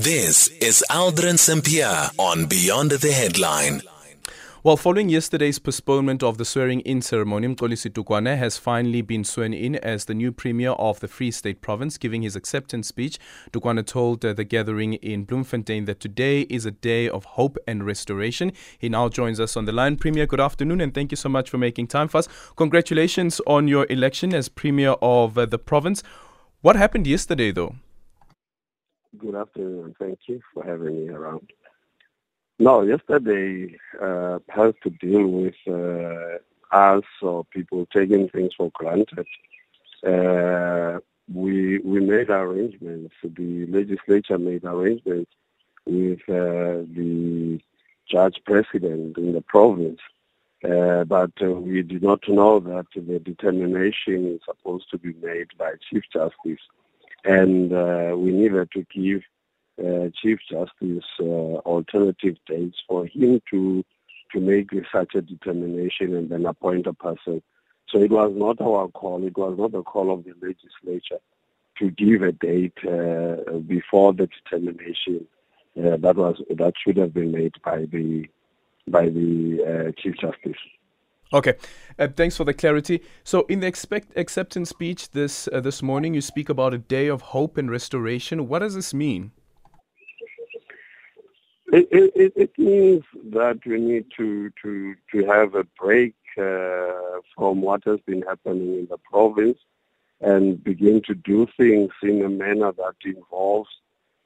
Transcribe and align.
This 0.00 0.48
is 0.62 0.82
Aldrin 0.90 1.38
Sampear 1.38 2.08
on 2.18 2.46
Beyond 2.46 2.92
the 2.92 3.12
Headline. 3.12 3.82
Well, 4.62 4.78
following 4.78 5.10
yesterday's 5.10 5.58
postponement 5.58 6.22
of 6.22 6.38
the 6.38 6.46
swearing-in 6.46 7.02
ceremony, 7.02 7.48
Mxolisi 7.48 7.90
Dukwana 7.90 8.38
has 8.38 8.56
finally 8.56 9.02
been 9.02 9.24
sworn 9.24 9.52
in 9.52 9.76
as 9.76 10.06
the 10.06 10.14
new 10.14 10.32
premier 10.32 10.70
of 10.70 11.00
the 11.00 11.08
Free 11.08 11.30
State 11.30 11.60
Province. 11.60 11.98
Giving 11.98 12.22
his 12.22 12.34
acceptance 12.34 12.88
speech, 12.88 13.18
Dukwana 13.52 13.84
told 13.84 14.24
uh, 14.24 14.32
the 14.32 14.42
gathering 14.42 14.94
in 14.94 15.24
Bloemfontein 15.24 15.84
that 15.84 16.00
today 16.00 16.46
is 16.48 16.64
a 16.64 16.70
day 16.70 17.06
of 17.06 17.26
hope 17.36 17.58
and 17.66 17.84
restoration. 17.84 18.52
He 18.78 18.88
now 18.88 19.10
joins 19.10 19.38
us 19.38 19.54
on 19.54 19.66
the 19.66 19.72
line. 19.72 19.96
Premier, 19.96 20.24
good 20.24 20.40
afternoon, 20.40 20.80
and 20.80 20.94
thank 20.94 21.12
you 21.12 21.16
so 21.16 21.28
much 21.28 21.50
for 21.50 21.58
making 21.58 21.88
time 21.88 22.08
for 22.08 22.16
us. 22.16 22.28
Congratulations 22.56 23.42
on 23.46 23.68
your 23.68 23.86
election 23.90 24.32
as 24.32 24.48
premier 24.48 24.96
of 25.02 25.36
uh, 25.36 25.44
the 25.44 25.58
province. 25.58 26.02
What 26.62 26.76
happened 26.76 27.06
yesterday, 27.06 27.50
though? 27.50 27.74
Good 29.20 29.34
afternoon, 29.34 29.94
thank 29.98 30.20
you 30.28 30.40
for 30.54 30.64
having 30.64 31.06
me 31.06 31.12
around. 31.12 31.52
No, 32.58 32.80
yesterday 32.80 33.76
uh, 34.00 34.38
has 34.48 34.72
to 34.82 34.88
deal 34.90 35.26
with 35.26 35.54
uh, 35.68 36.38
us 36.74 37.04
or 37.20 37.44
people 37.44 37.86
taking 37.92 38.30
things 38.30 38.52
for 38.56 38.70
granted. 38.72 39.26
Uh, 40.06 41.00
we 41.32 41.80
we 41.80 42.00
made 42.00 42.30
arrangements. 42.30 43.14
The 43.22 43.66
legislature 43.66 44.38
made 44.38 44.64
arrangements 44.64 45.30
with 45.84 46.20
uh, 46.28 46.88
the 46.96 47.60
judge 48.10 48.40
president 48.46 49.18
in 49.18 49.32
the 49.34 49.42
province, 49.42 50.00
uh, 50.64 51.04
but 51.04 51.32
uh, 51.42 51.50
we 51.50 51.82
did 51.82 52.02
not 52.02 52.26
know 52.26 52.58
that 52.60 52.86
the 52.94 53.18
determination 53.18 54.34
is 54.34 54.40
supposed 54.46 54.90
to 54.90 54.98
be 54.98 55.12
made 55.22 55.48
by 55.58 55.74
chief 55.90 56.04
justice, 56.10 56.60
and 57.24 57.70
we 58.18 58.32
needed 58.32 58.68
to 58.72 58.86
give 58.94 59.22
uh, 59.80 60.10
Chief 60.20 60.38
Justice 60.50 61.04
uh, 61.20 61.24
alternative 61.24 62.36
dates 62.46 62.76
for 62.86 63.06
him 63.06 63.40
to 63.50 63.84
to 64.32 64.40
make 64.40 64.70
such 64.92 65.14
a 65.14 65.22
determination 65.22 66.14
and 66.14 66.30
then 66.30 66.46
appoint 66.46 66.86
a 66.86 66.92
person. 66.92 67.42
So 67.88 68.00
it 68.00 68.10
was 68.10 68.32
not 68.34 68.60
our 68.60 68.88
call. 68.88 69.26
It 69.26 69.36
was 69.36 69.58
not 69.58 69.72
the 69.72 69.82
call 69.82 70.12
of 70.12 70.24
the 70.24 70.34
legislature 70.40 71.18
to 71.78 71.90
give 71.90 72.22
a 72.22 72.32
date 72.32 72.78
uh, 72.84 73.58
before 73.66 74.12
the 74.12 74.28
determination 74.28 75.26
uh, 75.78 75.96
that 75.96 76.16
was 76.16 76.40
that 76.50 76.74
should 76.76 76.96
have 76.96 77.14
been 77.14 77.32
made 77.32 77.54
by 77.64 77.86
the 77.86 78.28
by 78.86 79.08
the 79.08 79.92
uh, 79.96 80.00
Chief 80.00 80.16
Justice. 80.16 80.60
Okay, 81.32 81.54
uh, 81.98 82.08
thanks 82.08 82.36
for 82.36 82.44
the 82.44 82.52
clarity. 82.52 83.02
So, 83.22 83.42
in 83.48 83.60
the 83.60 83.68
expect 83.68 84.16
acceptance 84.16 84.68
speech 84.68 85.10
this 85.10 85.48
this 85.52 85.80
morning, 85.80 86.12
you 86.12 86.20
speak 86.20 86.48
about 86.48 86.74
a 86.74 86.78
day 86.78 87.06
of 87.06 87.22
hope 87.22 87.56
and 87.56 87.70
restoration. 87.70 88.48
What 88.48 88.60
does 88.60 88.74
this 88.74 88.92
mean? 88.92 89.30
It, 91.72 91.86
it, 92.16 92.32
it, 92.34 92.58
means 92.58 93.04
that 93.26 93.60
we 93.64 93.78
need 93.78 94.06
to, 94.16 94.50
to, 94.60 94.96
to 95.12 95.24
have 95.26 95.54
a 95.54 95.62
break 95.78 96.14
uh, 96.36 97.20
from 97.36 97.62
what 97.62 97.84
has 97.84 98.00
been 98.00 98.22
happening 98.22 98.80
in 98.80 98.88
the 98.90 98.98
province 98.98 99.58
and 100.20 100.62
begin 100.64 101.00
to 101.02 101.14
do 101.14 101.46
things 101.56 101.92
in 102.02 102.24
a 102.24 102.28
manner 102.28 102.72
that 102.72 102.96
involves 103.04 103.70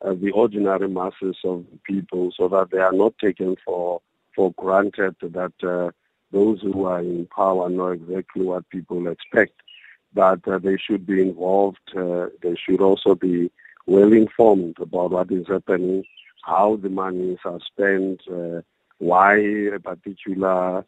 uh, 0.02 0.14
the 0.14 0.30
ordinary 0.30 0.89
masses 0.89 1.36
of 1.44 1.66
people 1.84 2.33
so 2.34 2.48
that 2.48 2.70
they 2.70 2.78
are 2.78 2.92
not 2.92 3.12
taken 3.18 3.56
for, 3.62 4.00
for 4.34 4.50
granted 4.56 5.14
that 5.20 5.52
uh, 5.62 5.91
those 6.34 6.60
who 6.60 6.84
are 6.84 7.00
in 7.00 7.27
power 7.34 7.68
know 7.70 7.88
exactly 7.88 8.44
what 8.44 8.68
people 8.68 9.08
expect. 9.08 9.54
But 10.12 10.46
uh, 10.46 10.58
they 10.58 10.77
should 10.77 11.06
be 11.06 11.22
involved. 11.22 11.86
Uh, 11.96 12.27
they 12.42 12.56
should 12.56 12.80
also 12.80 13.14
be 13.14 13.50
well 13.86 14.12
informed 14.12 14.77
about 14.78 15.10
what 15.12 15.32
is 15.32 15.46
happening 15.48 16.05
how 16.44 16.77
the 16.77 16.90
monies 16.90 17.38
are 17.44 17.60
spent, 17.60 18.20
uh, 18.30 18.60
why 18.98 19.36
a 19.38 19.80
particular 19.80 20.84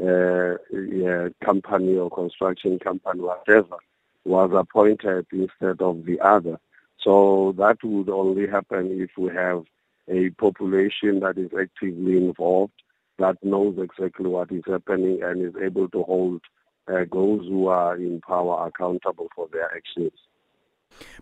uh, 0.00 0.54
yeah, 0.70 1.28
company 1.42 1.96
or 1.96 2.10
construction 2.10 2.78
company, 2.78 3.20
whatever, 3.20 3.76
was 4.24 4.50
appointed 4.54 5.26
instead 5.32 5.80
of 5.80 6.04
the 6.04 6.20
other. 6.20 6.58
So 7.00 7.54
that 7.56 7.78
would 7.82 8.08
only 8.10 8.46
happen 8.46 9.00
if 9.00 9.10
we 9.16 9.34
have 9.34 9.64
a 10.08 10.30
population 10.30 11.20
that 11.20 11.38
is 11.38 11.50
actively 11.58 12.16
involved, 12.16 12.72
that 13.18 13.36
knows 13.42 13.76
exactly 13.78 14.26
what 14.26 14.50
is 14.52 14.62
happening 14.66 15.20
and 15.22 15.42
is 15.42 15.54
able 15.62 15.88
to 15.90 16.02
hold 16.02 16.40
uh, 16.88 17.04
those 17.12 17.46
who 17.46 17.66
are 17.66 17.96
in 17.96 18.20
power 18.20 18.66
accountable 18.66 19.28
for 19.34 19.48
their 19.52 19.74
actions. 19.74 20.12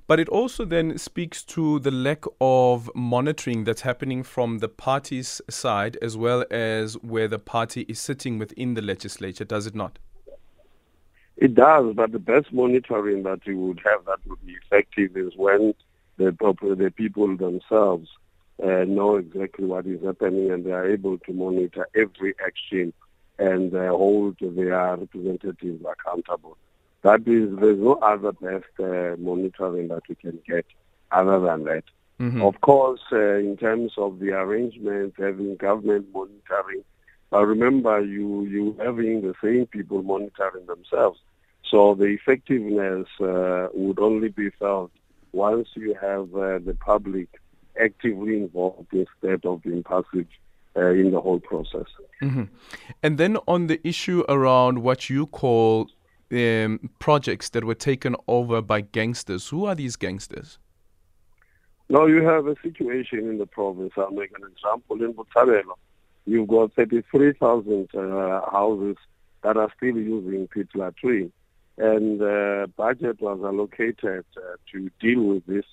But 0.07 0.21
it 0.21 0.29
also 0.29 0.65
then 0.65 0.97
speaks 0.99 1.43
to 1.45 1.81
the 1.81 1.91
lack 1.91 2.25
of 2.41 2.91
monitoring 2.95 3.65
that's 3.65 3.81
happening 3.81 4.23
from 4.23 4.59
the 4.59 4.69
party's 4.69 5.41
side 5.51 5.97
as 6.01 6.17
well 6.17 6.45
as 6.51 6.95
where 6.99 7.29
the 7.29 7.41
party 7.41 7.83
is 7.89 7.99
sitting 7.99 8.39
within 8.39 8.75
the 8.75 8.83
legislature, 8.83 9.45
does 9.45 9.67
it 9.67 9.75
not? 9.75 9.99
It 11.37 11.55
does, 11.55 11.95
but 11.95 12.13
the 12.13 12.19
best 12.19 12.53
monitoring 12.53 13.25
that 13.25 13.47
you 13.47 13.59
would 13.59 13.81
have 13.85 14.05
that 14.07 14.19
would 14.27 14.45
be 14.47 14.55
effective 14.65 15.17
is 15.17 15.37
when 15.37 15.75
the, 16.17 16.31
the 16.31 16.93
people 16.97 17.37
themselves 17.37 18.09
uh, 18.63 18.85
know 18.85 19.17
exactly 19.17 19.67
what 19.67 19.87
is 19.87 20.03
happening 20.03 20.51
and 20.51 20.65
they 20.65 20.73
are 20.73 20.89
able 20.89 21.19
to 21.19 21.33
monitor 21.33 21.87
every 21.95 22.35
action 22.45 22.93
and 23.39 23.75
uh, 23.75 23.89
hold 23.91 24.37
their 24.41 24.97
representatives 24.97 25.85
accountable. 25.85 26.57
That 27.03 27.21
is, 27.27 27.55
there's 27.61 27.79
no 27.79 27.95
other 27.95 28.33
best 28.33 28.65
uh, 28.81 29.17
monitoring 29.19 29.89
that 29.89 30.03
we 30.09 30.15
can 30.15 30.39
get 30.47 30.65
other 31.11 31.39
than 31.41 31.65
that. 31.65 31.85
Mm-hmm. 32.19 32.43
Of 32.43 32.61
course, 32.63 33.01
uh, 33.13 33.37
in 33.37 33.57
terms 33.59 33.93
of 33.99 34.19
the 34.19 34.31
arrangements, 34.33 35.17
having 35.19 35.57
government 35.57 36.07
monitoring, 36.15 36.83
but 37.31 37.45
remember, 37.45 38.01
you 38.01 38.45
you 38.45 38.77
having 38.83 39.21
the 39.21 39.35
same 39.43 39.67
people 39.67 40.03
monitoring 40.03 40.65
themselves. 40.67 41.21
So 41.71 41.95
the 41.95 42.05
effectiveness 42.05 43.07
uh, 43.21 43.69
would 43.75 43.99
only 43.99 44.29
be 44.29 44.51
felt 44.51 44.93
once 45.33 45.69
you 45.75 45.95
have 46.01 46.35
uh, 46.35 46.59
the 46.65 46.77
public 46.81 47.29
actively 47.83 48.37
involved 48.37 48.93
instead 48.93 49.45
of 49.45 49.63
being 49.63 49.83
passive 49.83 50.27
uh, 50.77 50.91
in 50.91 51.11
the 51.11 51.21
whole 51.21 51.41
process. 51.41 51.87
Mm-hmm. 52.23 52.45
And 53.03 53.19
then 53.19 53.39
on 53.49 53.67
the 53.67 53.81
issue 53.87 54.25
around 54.29 54.83
what 54.83 55.09
you 55.09 55.27
call 55.27 55.89
um, 56.33 56.91
projects 56.99 57.51
that 57.51 57.65
were 57.65 57.75
taken 57.75 58.17
over 58.29 58.61
by 58.61 58.81
gangsters. 58.81 59.49
Who 59.49 59.65
are 59.67 59.75
these 59.75 59.97
gangsters? 59.97 60.59
Now 61.89 62.07
you 62.07 62.23
have 62.23 62.47
a 62.47 62.57
situation 62.63 63.21
in 63.21 63.39
the 63.39 63.47
province. 63.47 63.93
I'll 63.97 64.11
make 64.11 64.33
an 64.37 64.45
example. 64.51 65.03
In 65.03 65.15
Botshabelo, 65.15 65.75
you've 66.25 66.49
got 66.49 66.73
33,000 66.75 67.89
uh, 67.95 68.51
houses 68.51 68.97
that 69.43 69.57
are 69.57 69.71
still 69.77 69.97
using 69.97 70.49
pit 70.49 70.69
latrine. 70.75 71.33
And 71.79 72.21
uh, 72.23 72.67
budget 72.77 73.21
was 73.21 73.39
allocated 73.45 74.25
uh, 74.37 74.57
to 74.73 74.91
deal 75.01 75.23
with 75.23 75.47
this. 75.47 75.65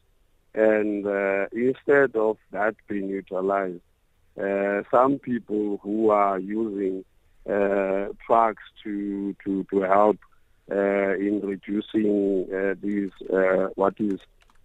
And 0.55 1.05
uh, 1.05 1.47
instead 1.51 2.15
of 2.15 2.37
that 2.51 2.75
being 2.87 3.09
utilized, 3.09 3.81
uh, 4.39 4.83
some 4.91 5.19
people 5.19 5.79
who 5.81 6.09
are 6.09 6.39
using 6.39 7.05
uh, 7.49 8.07
trucks 8.25 8.63
to, 8.83 9.35
to, 9.43 9.65
to 9.71 9.81
help 9.81 10.17
uh, 10.71 11.15
in 11.15 11.41
reducing 11.43 12.47
uh, 12.53 12.73
these 12.81 13.11
uh, 13.29 13.67
what 13.75 13.93
is 13.99 14.19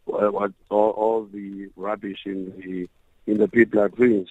what 0.04 0.52
all, 0.70 0.90
all, 0.90 1.24
the 1.24 1.68
rubbish 1.76 2.20
in 2.24 2.52
the 2.56 2.88
in 3.30 3.38
the 3.38 3.48
pit 3.48 3.74
latrines. 3.74 4.28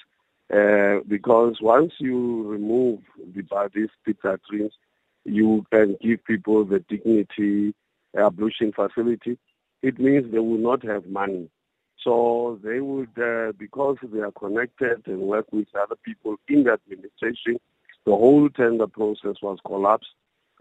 Because 1.07 1.57
once 1.61 1.93
you 1.99 2.47
remove 2.47 3.01
the, 3.35 3.69
these 3.73 3.89
pit 4.05 4.17
latrines, 4.23 4.71
you 5.25 5.65
can 5.69 5.97
give 6.01 6.23
people 6.23 6.63
the 6.63 6.79
dignity 6.79 7.75
ablution 8.17 8.71
facility. 8.71 9.37
It 9.81 9.99
means 9.99 10.31
they 10.31 10.39
will 10.39 10.57
not 10.57 10.83
have 10.85 11.05
money. 11.05 11.49
So 12.03 12.59
they 12.63 12.79
would, 12.79 13.09
uh, 13.17 13.51
because 13.57 13.97
they 14.01 14.19
are 14.19 14.31
connected 14.31 15.07
and 15.07 15.21
work 15.21 15.47
with 15.51 15.67
other 15.75 15.95
people 16.03 16.35
in 16.47 16.63
the 16.63 16.73
administration, 16.73 17.57
the 18.05 18.11
whole 18.11 18.49
tender 18.49 18.87
process 18.87 19.35
was 19.41 19.59
collapsed 19.65 20.09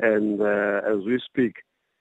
and 0.01 0.41
uh, 0.41 0.81
as 0.87 1.05
we 1.07 1.21
speak, 1.25 1.57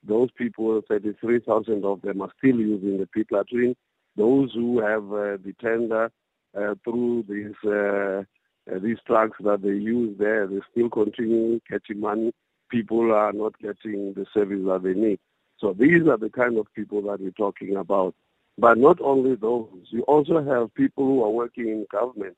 those 0.06 0.28
people, 0.36 0.80
33,000 0.88 1.84
of 1.84 2.02
them, 2.02 2.20
are 2.20 2.30
still 2.38 2.56
using 2.56 2.98
the 2.98 3.06
pit 3.06 3.28
latrine. 3.30 3.74
Those 4.16 4.52
who 4.54 4.80
have 4.80 5.04
uh, 5.04 5.36
the 5.44 5.54
tender 5.60 6.10
uh, 6.56 6.74
through 6.84 7.24
these 7.28 7.54
uh, 7.68 8.22
uh, 8.68 8.78
these 8.80 8.98
trucks 9.06 9.36
that 9.44 9.62
they 9.62 9.68
use 9.68 10.16
there, 10.18 10.46
they 10.46 10.60
still 10.72 10.90
continue 10.90 11.60
getting 11.70 12.00
money. 12.00 12.32
People 12.68 13.12
are 13.12 13.32
not 13.32 13.58
getting 13.60 14.14
the 14.14 14.26
service 14.34 14.60
that 14.66 14.82
they 14.82 14.94
need. 14.94 15.20
So 15.58 15.72
these 15.72 16.06
are 16.06 16.18
the 16.18 16.30
kind 16.30 16.58
of 16.58 16.72
people 16.74 17.02
that 17.02 17.20
we're 17.20 17.30
talking 17.30 17.76
about. 17.76 18.14
But 18.58 18.78
not 18.78 19.00
only 19.00 19.34
those, 19.34 19.68
you 19.90 20.02
also 20.02 20.42
have 20.42 20.74
people 20.74 21.04
who 21.04 21.22
are 21.22 21.30
working 21.30 21.68
in 21.68 21.86
government 21.90 22.36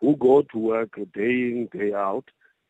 who 0.00 0.16
go 0.16 0.42
to 0.42 0.58
work 0.58 0.96
day 1.14 1.50
in, 1.50 1.68
day 1.72 1.92
out, 1.92 2.24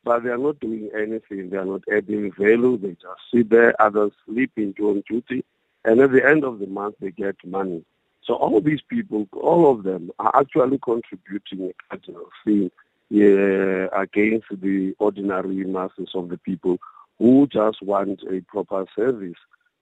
but 0.04 0.24
they 0.24 0.30
are 0.30 0.38
not 0.38 0.58
doing 0.60 0.90
anything. 0.94 1.50
They 1.50 1.56
are 1.56 1.64
not 1.64 1.82
adding 1.92 2.32
value. 2.32 2.76
They 2.76 2.90
just 2.92 3.20
sit 3.32 3.50
there. 3.50 3.80
Others 3.80 4.12
sleep 4.26 4.52
in 4.56 4.74
on 4.80 5.02
duty. 5.08 5.44
And 5.84 6.00
at 6.00 6.12
the 6.12 6.26
end 6.26 6.44
of 6.44 6.58
the 6.58 6.66
month, 6.66 6.96
they 7.00 7.10
get 7.10 7.36
money. 7.44 7.84
So 8.24 8.34
all 8.34 8.60
these 8.60 8.82
people, 8.82 9.28
all 9.32 9.70
of 9.70 9.84
them, 9.84 10.10
are 10.18 10.34
actually 10.34 10.78
contributing 10.78 11.70
a 11.70 11.72
cardinal 11.88 12.28
sin 12.44 12.70
uh, 13.12 13.88
against 13.98 14.46
the 14.50 14.94
ordinary 14.98 15.64
masses 15.64 16.10
of 16.14 16.28
the 16.28 16.38
people 16.38 16.78
who 17.20 17.46
just 17.46 17.82
want 17.82 18.20
a 18.28 18.40
proper 18.40 18.86
service 18.96 19.36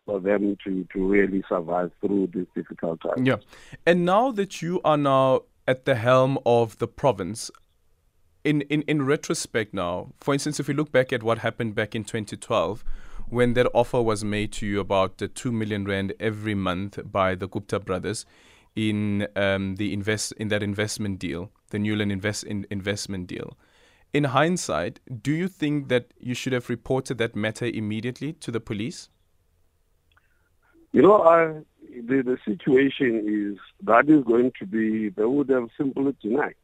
for 0.05 0.21
them 0.21 0.59
to, 0.65 0.87
to 0.93 1.07
really 1.07 1.43
survive 1.49 1.93
through 2.01 2.29
this 2.35 2.47
difficult 2.55 3.01
time. 3.01 3.25
Yeah. 3.25 3.37
And 3.87 4.05
now 4.05 4.33
that 4.33 4.61
you 4.61 4.81
are 4.85 4.97
now 4.97 5.43
at 5.67 5.85
the 5.85 5.95
helm 5.95 6.39
of 6.45 6.79
the 6.79 6.89
province, 6.89 7.51
in, 8.43 8.63
in, 8.63 8.83
in 8.83 9.07
retrospect 9.07 9.73
now, 9.73 10.13
for 10.21 10.35
instance, 10.35 10.59
if 10.59 10.67
we 10.67 10.75
look 10.75 10.91
back 10.91 11.13
at 11.13 11.23
what 11.23 11.39
happened 11.39 11.75
back 11.75 11.95
in 11.95 12.03
2012, 12.05 12.83
when 13.29 13.55
that 13.55 13.69
offer 13.73 14.03
was 14.03 14.25
made 14.25 14.53
to 14.55 14.67
you 14.67 14.81
about 14.81 15.19
the 15.19 15.29
2 15.29 15.53
million 15.53 15.85
rand 15.85 16.15
every 16.19 16.55
month 16.55 16.99
by 17.05 17.35
the 17.35 17.47
Gupta 17.47 17.79
brothers 17.79 18.27
in 18.75 19.29
um, 19.37 19.77
the 19.77 19.93
invest 19.93 20.33
in 20.39 20.49
that 20.49 20.63
investment 20.63 21.19
deal, 21.19 21.53
the 21.71 21.79
Newland 21.79 22.11
invest 22.11 22.45
in 22.45 22.67
investment 22.71 23.27
deal. 23.27 23.57
In 24.13 24.25
hindsight, 24.25 25.01
do 25.23 25.33
you 25.33 25.49
think 25.49 25.89
that 25.89 26.15
you 26.19 26.35
should 26.35 26.53
have 26.53 26.71
reported 26.71 27.19
that 27.19 27.37
matter 27.37 27.67
immediately 27.67 28.33
to 28.35 28.51
the 28.51 28.61
police? 28.61 29.11
You 30.93 31.03
know, 31.03 31.23
I, 31.23 31.61
the 32.07 32.23
the 32.23 32.39
situation 32.45 33.23
is 33.27 33.59
that 33.83 34.09
is 34.09 34.25
going 34.25 34.53
to 34.59 34.67
be 34.67 35.11
they 35.11 35.25
would 35.25 35.51
have 35.51 35.69
simply 35.77 36.17
denied 36.23 36.55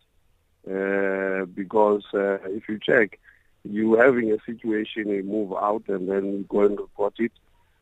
uh, 0.67 1.44
because 1.44 2.05
uh, 2.14 2.38
if 2.44 2.69
you 2.69 2.79
check, 2.81 3.19
you 3.64 3.94
having 3.94 4.32
a 4.32 4.38
situation, 4.47 5.08
you 5.08 5.23
move 5.23 5.52
out 5.52 5.82
and 5.88 6.08
then 6.08 6.25
you 6.25 6.47
go 6.49 6.62
and 6.62 6.79
report 6.79 7.14
it, 7.19 7.32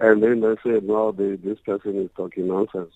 and 0.00 0.22
then 0.22 0.40
they 0.40 0.56
say, 0.64 0.80
no, 0.82 1.12
the, 1.12 1.38
this 1.42 1.60
person 1.60 1.96
is 2.00 2.10
talking 2.16 2.48
nonsense. 2.48 2.92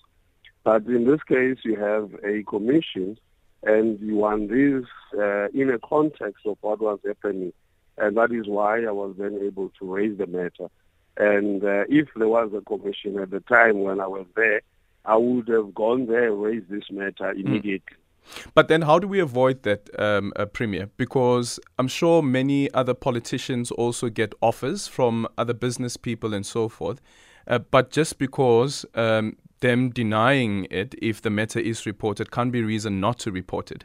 But 0.65 0.87
in 0.87 1.05
this 1.05 1.23
case, 1.23 1.59
you 1.63 1.77
have 1.77 2.11
a 2.25 2.43
commission, 2.43 3.19
and 3.67 3.99
you 4.01 4.17
want 4.17 4.49
this 4.49 4.85
uh, 5.19 5.49
in 5.49 5.71
a 5.71 5.79
context 5.81 6.47
of 6.47 6.57
what 6.61 6.81
was 6.81 6.99
happening, 7.05 7.53
and 7.99 8.17
that 8.17 8.33
is 8.33 8.47
why 8.47 8.85
I 8.85 8.93
was 8.93 9.15
then 9.19 9.39
able 9.43 9.71
to 9.79 9.95
raise 9.95 10.17
the 10.17 10.27
matter. 10.27 10.71
And 11.17 11.65
uh, 11.65 11.85
if 11.89 12.09
there 12.15 12.29
was 12.29 12.53
a 12.55 12.61
commission 12.61 13.19
at 13.19 13.31
the 13.31 13.41
time 13.41 13.81
when 13.81 14.01
I 14.01 14.07
was 14.07 14.27
there, 14.37 14.61
I 15.05 15.17
would 15.17 15.49
have 15.49 15.75
gone 15.75 16.07
there 16.07 16.29
and 16.29 16.43
raised 16.43 16.69
this 16.69 16.91
matter 16.91 17.33
hmm. 17.33 17.41
immediately. 17.41 17.97
Mm. 17.97 18.47
But 18.55 18.67
then, 18.67 18.83
how 18.83 18.99
do 18.99 19.07
we 19.07 19.21
avoid 19.21 19.63
that, 19.63 19.89
um, 20.01 20.33
uh, 20.35 20.47
Premier? 20.47 20.91
Because 20.97 21.61
I'm 21.79 21.87
sure 21.87 22.23
many 22.23 22.69
other 22.75 22.93
politicians 22.93 23.71
also 23.71 24.09
get 24.09 24.35
offers 24.41 24.89
from 24.89 25.29
other 25.39 25.55
business 25.55 25.97
people 25.97 26.35
and 26.35 26.45
so 26.45 26.69
forth. 26.69 27.01
Uh, 27.47 27.61
but 27.61 27.93
just 27.93 28.19
because 28.19 28.85
um, 28.97 29.37
them 29.61 29.91
denying 29.91 30.67
it, 30.71 30.95
if 31.01 31.23
the 31.23 31.31
matter 31.31 31.59
is 31.59 31.87
reported, 31.87 32.31
can't 32.31 32.53
be 32.53 32.63
reason 32.63 33.01
not 33.01 33.19
to 33.21 33.33
report 33.33 33.71
it. 33.71 33.85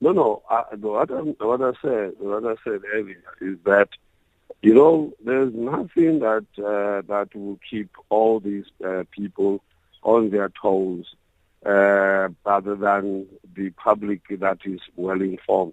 No, 0.00 0.12
no. 0.12 0.42
I, 0.50 0.62
what, 0.76 1.10
I, 1.10 1.14
what 1.14 1.62
I 1.62 1.72
said, 1.80 2.12
what 2.18 2.44
I 2.44 2.54
said 2.62 2.82
earlier 2.92 3.22
is 3.40 3.56
that 3.64 3.88
you 4.62 4.74
know 4.74 5.12
there's 5.24 5.54
nothing 5.54 6.20
that 6.20 6.46
uh, 6.58 7.02
that 7.08 7.28
will 7.34 7.58
keep 7.68 7.90
all 8.08 8.40
these 8.40 8.64
uh, 8.84 9.04
people 9.10 9.62
on 10.02 10.30
their 10.30 10.50
toes 10.60 11.14
uh, 11.64 12.28
other 12.44 12.76
than 12.76 13.26
the 13.54 13.70
public 13.70 14.22
that 14.28 14.58
is 14.64 14.80
well 14.96 15.20
informed. 15.20 15.72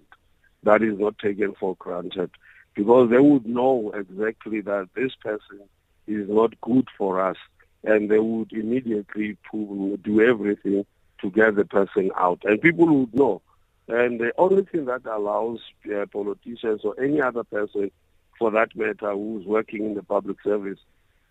That 0.62 0.82
is 0.82 0.98
not 0.98 1.18
taken 1.18 1.54
for 1.60 1.76
granted 1.76 2.30
because 2.74 3.10
they 3.10 3.18
would 3.18 3.46
know 3.46 3.92
exactly 3.94 4.60
that 4.62 4.88
this 4.94 5.14
person 5.16 5.60
is 6.06 6.28
not 6.28 6.60
good 6.60 6.88
for 6.98 7.20
us 7.20 7.36
and 7.84 8.10
they 8.10 8.18
would 8.18 8.52
immediately 8.52 9.36
do 9.52 10.20
everything 10.20 10.84
to 11.20 11.30
get 11.30 11.56
the 11.56 11.64
person 11.64 12.10
out. 12.16 12.40
And 12.44 12.60
people 12.60 12.86
would 12.86 13.14
know. 13.14 13.42
And 13.88 14.18
the 14.18 14.32
only 14.38 14.64
thing 14.64 14.86
that 14.86 15.04
allows 15.04 15.60
uh, 15.94 16.06
politicians 16.06 16.80
or 16.84 16.98
any 17.00 17.20
other 17.20 17.44
person, 17.44 17.90
for 18.38 18.50
that 18.50 18.74
matter, 18.74 19.12
who's 19.12 19.44
working 19.46 19.84
in 19.84 19.94
the 19.94 20.02
public 20.02 20.38
service, 20.42 20.78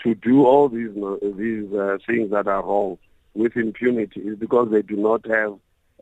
to 0.03 0.13
do 0.13 0.45
all 0.45 0.69
these 0.69 0.93
these 1.37 1.73
uh, 1.73 1.97
things 2.05 2.31
that 2.31 2.47
are 2.47 2.63
wrong 2.63 2.97
with 3.33 3.55
impunity 3.55 4.21
is 4.21 4.37
because 4.37 4.69
they 4.69 4.81
do 4.81 4.95
not 4.95 5.25
have, 5.25 5.53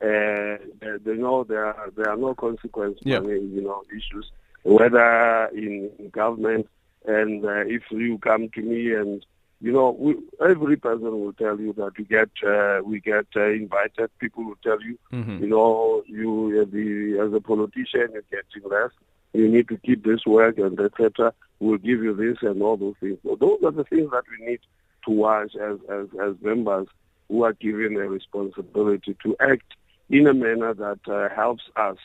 uh, 0.01 0.57
they 0.81 1.15
know 1.15 1.45
there 1.47 1.65
are, 1.65 1.89
there 1.95 2.09
are 2.09 2.18
no 2.18 2.33
consequences 2.36 3.01
yeah. 3.06 3.21
you 3.21 3.62
know, 3.62 3.83
issues, 3.95 4.30
whether 4.63 5.45
in, 5.54 5.89
in 5.97 6.09
government 6.09 6.68
and 7.06 7.45
uh, 7.45 7.63
if 7.65 7.83
you 7.89 8.18
come 8.18 8.50
to 8.50 8.62
me 8.62 8.94
and 8.94 9.25
you 9.61 9.71
know, 9.71 9.95
we, 9.97 10.15
every 10.43 10.75
person 10.75 11.11
will 11.11 11.33
tell 11.33 11.59
you 11.59 11.73
that 11.73 11.97
we 11.97 12.03
get 12.03 12.29
uh, 12.45 12.81
we 12.83 12.99
get 12.99 13.27
uh, 13.35 13.49
invited. 13.49 14.09
People 14.19 14.43
will 14.43 14.57
tell 14.63 14.81
you, 14.81 14.97
mm-hmm. 15.13 15.43
you 15.43 15.47
know, 15.47 16.03
you 16.07 16.61
as, 16.61 16.71
the, 16.71 17.19
as 17.23 17.33
a 17.33 17.39
politician, 17.39 18.09
you're 18.11 18.23
getting 18.31 18.69
less. 18.69 18.89
You 19.33 19.47
need 19.47 19.69
to 19.69 19.77
keep 19.77 20.03
this 20.03 20.25
work 20.25 20.57
and 20.57 20.79
etc. 20.79 21.33
We'll 21.59 21.77
give 21.77 22.03
you 22.03 22.15
this 22.15 22.37
and 22.41 22.61
all 22.63 22.75
those 22.75 22.95
things. 22.99 23.19
So 23.23 23.37
those 23.39 23.59
are 23.63 23.71
the 23.71 23.83
things 23.83 24.09
that 24.11 24.23
we 24.31 24.45
need 24.45 24.59
to 25.05 25.11
watch 25.11 25.55
as 25.55 25.77
as, 25.89 26.07
as 26.21 26.35
members 26.41 26.87
who 27.29 27.43
are 27.43 27.53
given 27.53 27.95
a 27.97 28.09
responsibility 28.09 29.15
to 29.23 29.35
act 29.39 29.75
in 30.09 30.27
a 30.27 30.33
manner 30.33 30.73
that 30.73 30.99
uh, 31.07 31.33
helps 31.33 31.63
us 31.75 31.97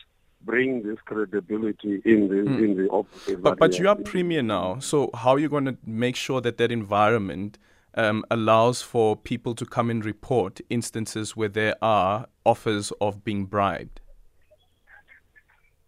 bring 0.42 0.82
this 0.82 0.98
credibility 1.04 2.00
in 2.04 2.28
the 2.28 2.34
mm. 2.34 2.64
in 2.64 2.76
the 2.76 2.88
office. 2.88 3.36
But 3.40 3.58
but 3.58 3.78
you 3.78 3.88
are 3.88 3.96
premier 3.96 4.42
now, 4.42 4.78
so 4.78 5.10
how 5.14 5.30
are 5.30 5.38
you 5.38 5.48
going 5.48 5.66
to 5.66 5.76
make 5.84 6.16
sure 6.16 6.40
that 6.40 6.58
that 6.58 6.70
environment 6.70 7.58
um, 7.94 8.24
allows 8.30 8.82
for 8.82 9.16
people 9.16 9.54
to 9.54 9.64
come 9.64 9.90
and 9.90 10.04
report 10.04 10.60
instances 10.70 11.36
where 11.36 11.48
there 11.48 11.76
are 11.82 12.26
offers 12.44 12.92
of 13.00 13.24
being 13.24 13.46
bribed? 13.46 14.00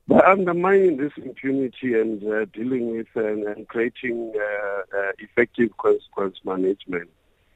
By 0.06 0.20
undermining 0.20 0.96
this 0.96 1.12
impunity 1.18 2.00
and 2.00 2.24
uh, 2.24 2.46
dealing 2.46 2.96
with 2.96 3.08
and, 3.14 3.44
and 3.44 3.68
creating 3.68 4.32
uh, 4.34 4.96
uh 4.96 5.12
effective 5.18 5.76
consequence 5.76 6.38
management, 6.44 7.10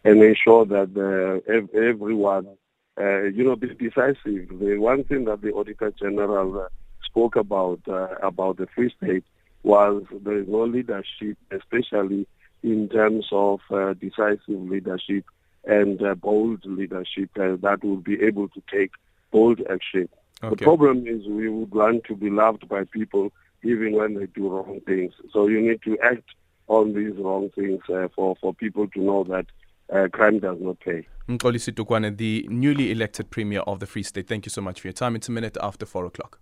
and 0.04 0.22
ensure 0.22 0.64
that 0.66 0.90
uh, 0.96 1.78
everyone, 1.78 2.46
uh, 3.00 3.22
you 3.22 3.44
know, 3.44 3.56
be 3.56 3.68
decisive. 3.68 4.48
The 4.58 4.76
one 4.78 5.04
thing 5.04 5.24
that 5.26 5.42
the 5.42 5.52
Auditor 5.52 5.92
General 5.92 6.62
uh, 6.62 6.68
spoke 7.12 7.36
about 7.36 7.80
about 8.22 8.56
the 8.56 8.66
Free 8.74 8.92
State 8.96 9.24
was 9.62 10.02
the 10.24 10.44
no 10.48 10.64
leadership, 10.64 11.36
especially 11.50 12.26
in 12.62 12.88
terms 12.88 13.26
of 13.32 13.60
decisive 14.00 14.40
leadership 14.48 15.24
and 15.64 16.00
bold 16.20 16.64
leadership 16.64 17.30
that 17.34 17.80
will 17.82 17.96
be 17.96 18.20
able 18.22 18.48
to 18.48 18.62
take 18.72 18.92
bold 19.30 19.60
action. 19.70 20.08
Okay. 20.42 20.56
The 20.56 20.64
problem 20.64 21.06
is 21.06 21.26
we 21.26 21.48
would 21.48 21.72
want 21.72 22.04
to 22.04 22.16
be 22.16 22.30
loved 22.30 22.68
by 22.68 22.84
people 22.84 23.32
even 23.62 23.92
when 23.92 24.14
they 24.14 24.26
do 24.26 24.48
wrong 24.48 24.80
things. 24.86 25.12
So 25.32 25.46
you 25.46 25.60
need 25.60 25.82
to 25.82 25.96
act 26.02 26.28
on 26.66 26.94
these 26.94 27.16
wrong 27.16 27.50
things 27.54 27.80
uh, 27.88 28.08
for, 28.14 28.36
for 28.40 28.52
people 28.52 28.88
to 28.88 29.00
know 29.00 29.24
that 29.24 29.46
uh, 29.94 30.08
crime 30.08 30.40
does 30.40 30.58
not 30.60 30.80
pay. 30.80 31.06
Mxolisi 31.28 31.72
Dukwana, 31.72 32.16
the 32.16 32.46
newly 32.50 32.90
elected 32.90 33.30
Premier 33.30 33.60
of 33.60 33.78
the 33.78 33.86
Free 33.86 34.02
State, 34.02 34.26
thank 34.26 34.44
you 34.46 34.50
so 34.50 34.60
much 34.60 34.80
for 34.80 34.88
your 34.88 34.92
time. 34.92 35.14
It's 35.14 35.28
a 35.28 35.32
minute 35.32 35.56
after 35.60 35.86
4 35.86 36.06
o'clock. 36.06 36.40